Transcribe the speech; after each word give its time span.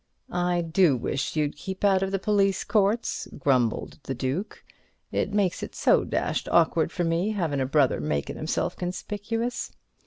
"I 0.33 0.61
do 0.61 0.97
wish 0.97 1.35
you'd 1.35 1.55
keep 1.55 1.83
out 1.85 2.01
of 2.01 2.09
the 2.11 2.17
police 2.17 2.63
courts," 2.63 3.27
grumbled 3.37 3.99
the 4.05 4.15
Duke. 4.15 4.63
"It 5.11 5.31
makes 5.31 5.61
it 5.61 5.75
so 5.75 6.03
dashed 6.05 6.49
awkward 6.49 6.91
for 6.91 7.03
me, 7.03 7.33
havin' 7.33 7.61
a 7.61 7.67
brother 7.67 7.99
makin' 8.01 8.35
himself 8.35 8.75
conspicuous." 8.75 9.71